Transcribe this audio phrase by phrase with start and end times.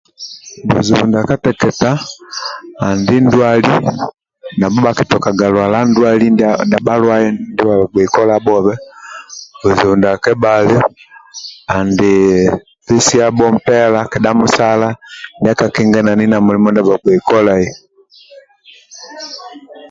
[0.67, 1.91] Buzibu ndia kateka
[2.85, 3.73] andi ndwali
[4.57, 6.33] nabho bhaktokaga lwala ndwali tabhi
[6.65, 8.73] ndia halwaye ndi ha bhagbei kolabhobe
[9.59, 10.77] kizibu ndia kebhali
[11.75, 12.13] andi
[12.85, 14.89] pesiabho mpela kedha musala
[15.39, 17.67] ndia kakinganani na mulimo ndia bhabgei kolai